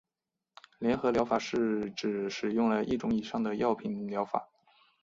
[0.79, 4.49] 联合疗法是指使用了一种以上的药品的疗法。